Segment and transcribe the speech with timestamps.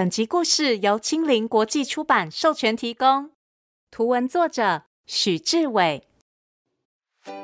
[0.00, 3.32] 本集故事由青林国际出版授权提供，
[3.90, 6.08] 图文作者许志伟。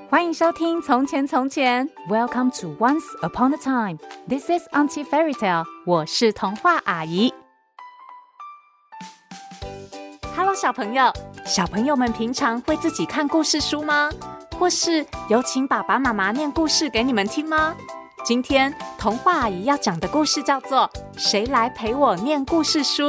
[0.09, 3.99] 欢迎收听《从前从前》，Welcome to Once Upon a Time。
[4.27, 5.67] This is Auntie Fairy Tale。
[5.85, 7.35] 我是童话阿姨。
[10.35, 11.13] Hello，小朋友，
[11.45, 14.09] 小朋友们平常会自己看故事书吗？
[14.59, 17.77] 或是有请爸爸妈妈念故事给你们听吗？
[18.27, 23.05] 今天童话阿姨要讲的故事叫做《谁来陪我念故事书》。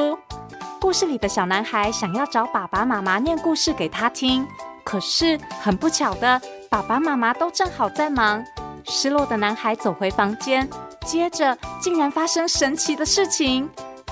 [0.79, 4.45] 故事里的小男孩想要找爸爸妈妈念故事给他听，
[4.83, 6.39] 可是很不巧的，
[6.69, 8.45] 爸爸妈妈都正好在忙。
[8.85, 10.69] 失落的男孩走回房间，
[11.03, 13.67] 接着竟然发生神奇的事情。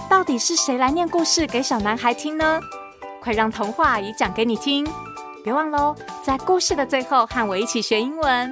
[0.09, 2.59] 到底是谁来念故事给小男孩听呢？
[3.21, 4.83] 快让童话阿姨讲给你听！
[5.43, 8.51] 别忘喽，在故事的最后和我一起学英文。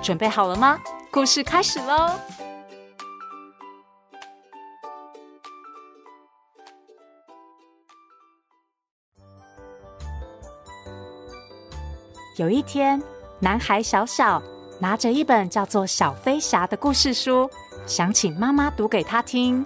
[0.00, 0.78] 准备好了吗？
[1.14, 2.10] 故事开始喽！
[12.36, 13.00] 有一天，
[13.38, 14.42] 男孩小小
[14.80, 17.48] 拿着一本叫做《小飞侠》的故事书，
[17.86, 19.64] 想请妈妈读给他听。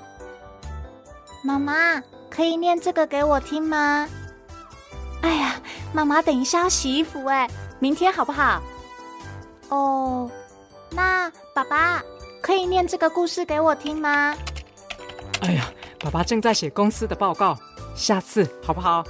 [1.42, 4.06] 妈妈，可以念这个给我听吗？
[5.22, 5.58] 哎呀，
[5.94, 8.60] 妈妈等一下要洗衣服，哎，明天好不好？
[9.70, 10.30] 哦。
[10.90, 12.02] 那爸爸
[12.40, 14.34] 可以念这个故事给我听吗？
[15.42, 17.56] 哎呀，爸爸正在写公司的报告，
[17.94, 19.04] 下次好不好？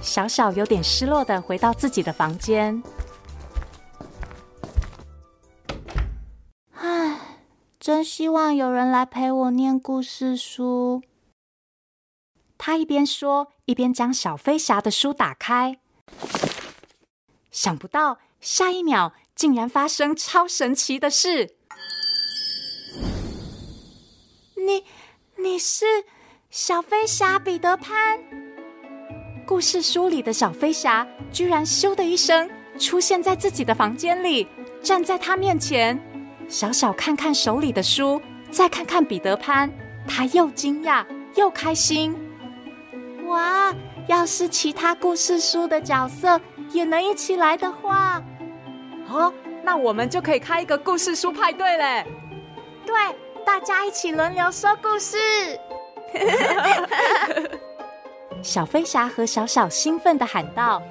[0.00, 2.82] 小小有点失落的回到自己的房间。
[6.74, 7.18] 唉，
[7.80, 11.02] 真希望有人来陪我念故事书。
[12.58, 15.78] 他一边说，一边将小飞侠的书打开。
[17.50, 19.12] 想不到下一秒。
[19.34, 21.50] 竟然发生超神奇的事！
[24.54, 24.84] 你，
[25.36, 25.84] 你是
[26.50, 28.20] 小飞侠彼得潘？
[29.44, 34.46] 故事书里的小飞侠居然咻的一声出现在自己的房间里，
[34.80, 36.00] 站在他面前。
[36.48, 39.70] 小小看看手里的书，再看看彼得潘，
[40.06, 42.16] 他又惊讶又开心。
[43.26, 43.74] 哇！
[44.06, 46.40] 要是其他故事书的角色
[46.70, 48.22] 也能一起来的话。
[49.14, 49.32] 哦，
[49.62, 52.04] 那我们就可以开一个故事书派对嘞！
[52.84, 52.94] 对，
[53.44, 55.16] 大家一起轮流说故事。
[58.42, 60.82] 小飞侠和小小兴奋的喊道。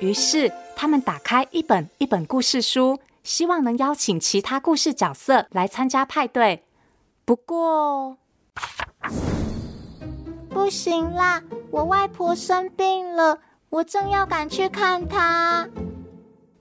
[0.00, 6.64] 于是他们打开一本一本故事书，希望能邀请其他故事角色来参加派对。
[7.24, 8.16] 不过，
[10.50, 15.68] 不行啦，我外婆生病了，我正要赶去看她。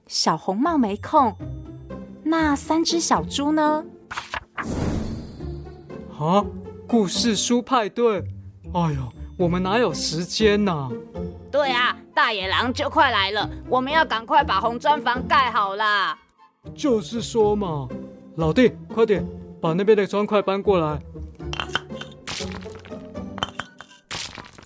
[0.08, 1.36] 小红帽没空，
[2.24, 3.84] 那三只小猪呢？
[6.18, 6.44] 啊，
[6.88, 8.24] 故事书派对！
[8.74, 10.90] 哎呦，我们哪有时间呢？
[11.52, 16.18] 对啊，大野狼就快来了，我们要赶快把红砖房盖好啦。
[16.74, 17.88] 就是说嘛，
[18.38, 19.28] 老弟，快点
[19.62, 21.02] 把那边的砖块搬过来。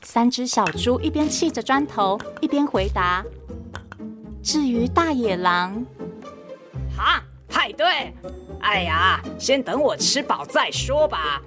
[0.04, 3.26] 三只小猪一边砌着砖头，一边回答。
[4.52, 5.86] 至于大野狼，
[6.94, 8.14] 哈，派对！
[8.60, 11.42] 哎呀，先等我吃饱再说吧。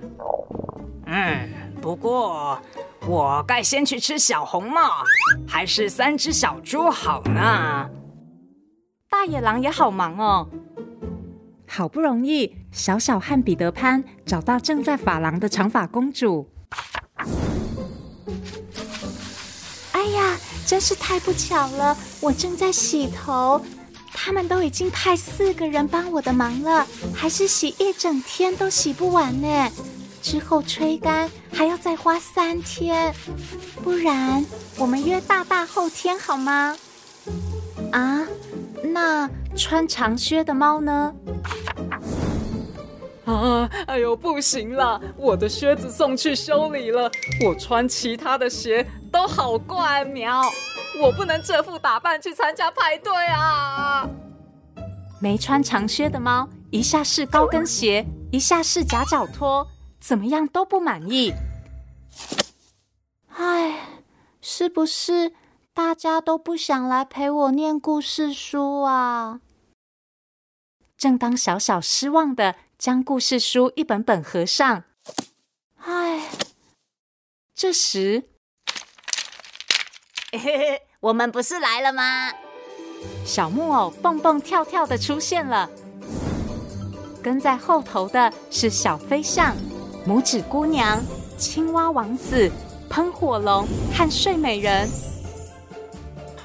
[1.05, 1.51] 嗯，
[1.83, 2.59] 不过
[3.07, 5.05] 我该先去吃小红帽，
[5.47, 7.91] 还是三只小猪好呢？
[9.11, 10.49] 大野狼也好忙哦。
[11.69, 16.49] 好不容易，小小和彼得潘找到正在发廊的长发公主。
[20.67, 23.61] 真是太不巧了，我正在洗头，
[24.13, 29.71] 他们都已经派四个人帮我的忙了，还是洗一整天都洗不完呢。
[30.23, 33.15] 之后吹干还要再花三天，
[33.83, 34.45] 不然
[34.79, 36.75] 我们约大大后天好吗？
[37.93, 38.27] 啊，
[38.83, 41.15] 那穿长靴的猫呢？
[43.27, 47.11] 啊，哎呦，不行了，我的靴子送去修理了，
[47.45, 50.43] 我穿其他的鞋都好怪苗，
[51.01, 54.11] 我不能这副打扮去参加派对啊！
[55.21, 59.69] 没穿长靴的猫，一下是高跟鞋，一下是夹脚拖，
[60.01, 61.33] 怎么样都不满意。
[63.29, 64.01] 唉，
[64.41, 65.33] 是不是
[65.73, 69.41] 大家都不想来陪我念故事书啊？
[70.99, 72.57] 正当小小失望的。
[72.77, 74.83] 将故事书一本本合上。
[75.77, 76.29] 唉，
[77.55, 78.25] 这时，
[81.01, 82.31] 我们不是来了吗？
[83.25, 85.69] 小木偶蹦蹦跳跳的出现了。
[87.23, 89.55] 跟在后头的是小飞象，
[90.07, 91.01] 拇指姑娘、
[91.39, 92.51] 青蛙王子、
[92.91, 94.89] 喷火龙和睡美人。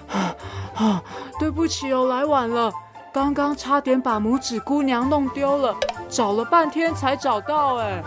[0.08, 0.36] 啊
[0.76, 1.04] 啊！
[1.40, 2.72] 对不起哦，来晚了，
[3.14, 5.76] 刚刚差点把拇指姑娘弄丢了，
[6.10, 7.76] 找了半天才找到。
[7.76, 8.02] 哎，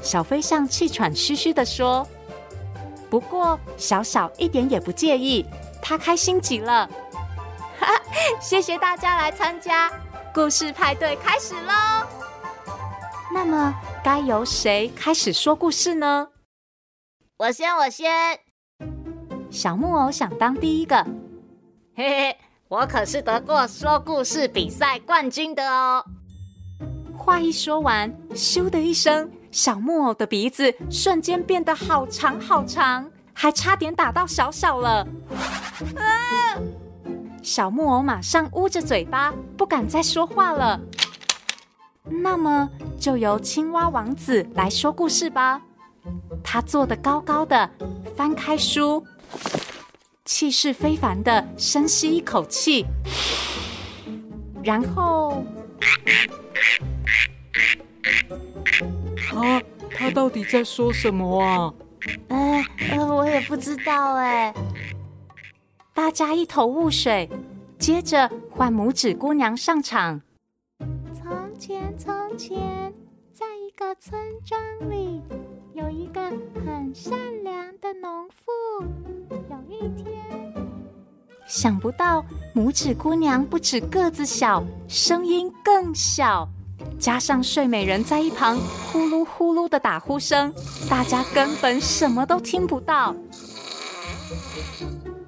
[0.00, 2.06] 小飞象气喘吁吁的说。
[3.12, 5.44] 不过小小一点也不介意，
[5.82, 6.88] 他开心极了。
[7.78, 8.02] 哈哈，
[8.40, 9.92] 谢谢大家来参加，
[10.32, 12.06] 故事派对开始喽！
[13.30, 16.28] 那么该由谁开始说故事呢？
[17.36, 18.40] 我先，我先。
[19.50, 20.96] 小木偶想当第一个。
[21.94, 22.36] 嘿嘿，
[22.68, 26.02] 我可是得过说故事比赛冠军的哦。
[27.18, 35.06] 话一说完，咻的一声，小木偶的鼻子瞬间变得好长好长，还差点打到小小了。
[35.94, 36.56] 啊！
[37.42, 40.80] 小木偶马上捂着嘴巴，不敢再说话了。
[42.04, 42.68] 那么，
[42.98, 45.60] 就由青蛙王子来说故事吧。
[46.42, 47.70] 他坐得高高的，
[48.16, 49.04] 翻开书，
[50.24, 52.86] 气势非凡的深吸一口气，
[54.64, 55.44] 然后，
[59.32, 61.72] 他他到底在说什么啊？
[62.28, 64.52] 呃呃，我也不知道哎。
[65.94, 67.28] 大家一头雾水，
[67.78, 70.20] 接着换拇指姑娘上场。
[71.14, 72.92] 从前，从前，
[73.32, 75.22] 在一个村庄里，
[75.72, 76.20] 有一个
[76.64, 78.84] 很善良的农妇。
[79.48, 80.54] 有一天，
[81.46, 82.24] 想不到
[82.54, 86.48] 拇指姑娘不止个子小，声音更小，
[87.02, 88.56] 加上睡美人在一旁
[88.86, 90.54] 呼噜呼噜的打呼声，
[90.88, 93.12] 大家根本什么都听不到。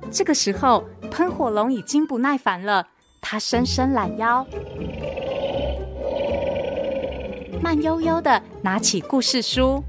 [0.08, 2.86] 这个时候，喷火龙已经不耐烦了，
[3.20, 4.46] 它伸伸懒腰，
[7.60, 9.82] 慢悠悠的拿起故事书。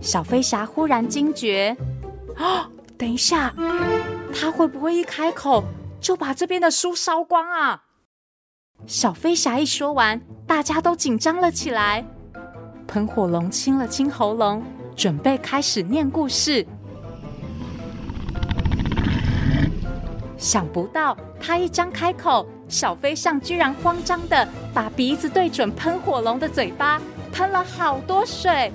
[0.00, 1.76] 小飞侠忽然惊觉
[2.40, 3.54] ：“啊，等一下，
[4.34, 5.62] 他会不会一开口
[6.00, 7.82] 就把这边的书烧光啊？”
[8.86, 12.04] 小飞侠一说完，大家都紧张了起来。
[12.86, 14.62] 喷火龙清了清喉咙，
[14.96, 16.66] 准备开始念故事。
[20.36, 27.00] 想不到，他一张开口，小飞象居然慌张的把鼻子对准喷火龙的嘴巴，
[27.32, 28.72] 喷了好多水。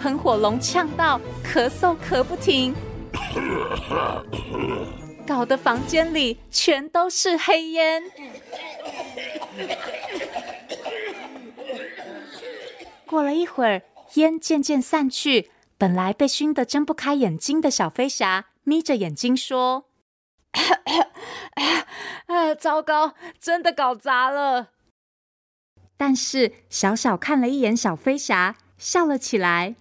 [0.00, 2.74] 喷火龙呛到咳嗽咳不停，
[5.26, 8.04] 搞得房间里全都是黑烟。
[13.06, 13.82] 过了一会儿，
[14.14, 18.46] 烟渐渐散去，本来被熏得睁不开眼睛的小飞侠。
[18.62, 19.86] 眯着眼睛说
[22.26, 24.70] ：“啊，糟糕，真的搞砸了。”
[25.96, 29.76] 但是小小看了一眼小飞侠，笑了起来：“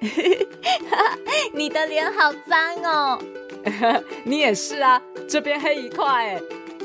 [1.52, 3.22] 你的脸好脏哦！
[4.24, 6.40] 你也是啊，这边黑一块。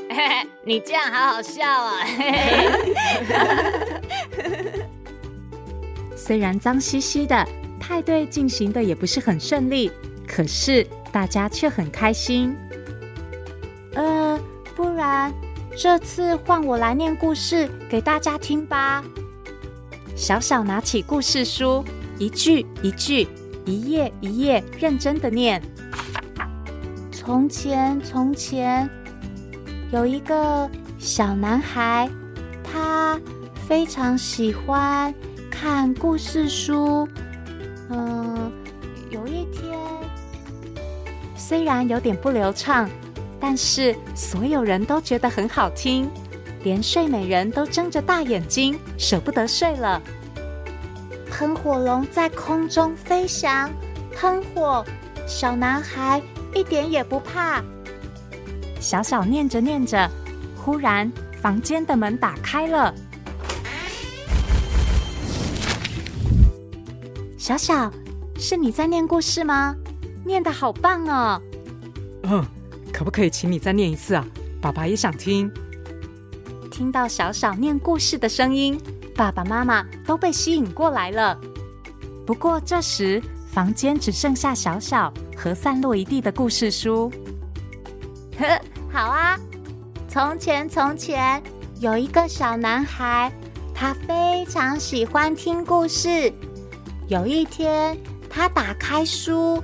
[0.64, 2.06] 你这样好好笑啊！”
[6.16, 7.46] 虽然脏兮兮的，
[7.80, 9.90] 派对进行的也不是很顺利，
[10.26, 10.86] 可是。
[11.14, 12.56] 大家却很开心。
[13.94, 14.36] 呃，
[14.74, 15.32] 不然
[15.76, 19.04] 这次换我来念故事给大家听吧。
[20.16, 21.84] 小小拿起故事书，
[22.18, 23.28] 一句一句，
[23.64, 25.62] 一页一页，认真的念。
[27.26, 28.86] 从前，从前，
[29.90, 32.06] 有一个小男孩，
[32.62, 33.18] 他
[33.66, 35.12] 非常喜欢
[35.50, 37.08] 看故事书。
[37.88, 38.52] 嗯、
[39.10, 39.78] 有一天。
[41.34, 42.90] 虽然有点不流畅，
[43.40, 46.10] 但是所有人都觉得很好听，
[46.62, 49.98] 连睡美人都睁着大眼睛，舍不得睡了。
[51.30, 53.70] 喷火龙在空中飞翔，
[54.14, 54.84] 喷火，
[55.26, 56.20] 小男孩
[56.54, 57.62] 一点也不怕。
[58.80, 60.10] 小小念着念着，
[60.56, 62.94] 忽然房间的门打开了。
[67.36, 67.92] 小小，
[68.38, 69.74] 是你在念故事吗？
[70.24, 71.42] 念的好棒哦！
[72.22, 72.42] 嗯，
[72.92, 74.24] 可不可以请你再念一次啊？
[74.60, 75.52] 爸爸也想听。
[76.70, 78.80] 听到小小念故事的声音，
[79.14, 81.38] 爸爸妈妈都被吸引过来了。
[82.26, 87.10] 不过这时房间只剩下小小和散落一地的故事书。
[88.38, 88.60] 呵，
[88.90, 89.38] 好啊。
[90.08, 91.42] 从前，从前
[91.80, 93.32] 有一个小男孩，
[93.74, 96.32] 他非常喜欢听故事。
[97.08, 97.98] 有一天，
[98.30, 99.62] 他打开书。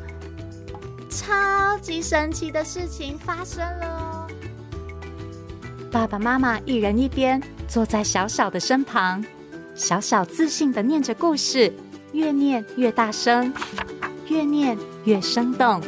[1.09, 4.27] 超级神奇的事情发生了哦！
[5.91, 9.25] 爸爸妈妈一人一边，坐在小小的身旁，
[9.75, 11.73] 小小自信的念着故事，
[12.13, 13.53] 越念越大声，
[14.31, 15.81] 越念越生动。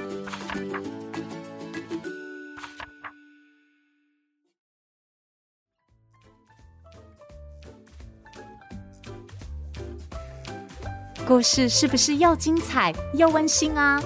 [11.25, 14.03] 故事是不是又精彩又温馨啊？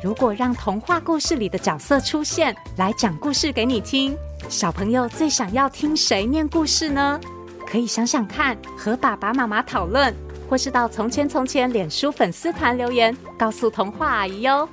[0.00, 4.16] 如果让童话故事里的角色出现，来讲故事给你听，
[4.48, 7.20] 小朋友最想要听谁念故事呢？
[7.66, 10.14] 可以想想看，和爸爸妈妈讨论，
[10.50, 14.68] 或是到《从前从前》脸书粉丝团留言，告诉童话阿姨哟。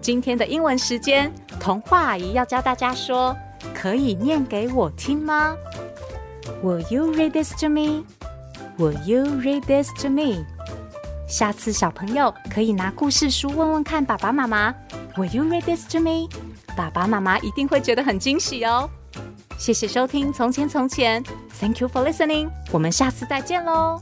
[0.00, 1.30] 今天的英文时间，
[1.60, 3.36] 童话阿姨要教大家说
[3.74, 5.54] ：“可以念给我听吗
[6.64, 8.02] ？”Will you read this to me?
[8.78, 10.46] Will you read this to me?
[11.28, 14.74] 下次小朋友可以拿故事书问问看爸爸妈妈
[15.16, 16.30] ，Will you read this to me？
[16.74, 18.88] 爸爸妈妈一定会觉得很惊喜哦。
[19.58, 21.22] 谢谢收听《从前从前》
[21.60, 22.48] ，Thank you for listening。
[22.72, 24.00] 我们下次再见喽。